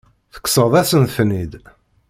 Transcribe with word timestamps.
Tekkseḍ-asen-ten-id. 0.33 1.53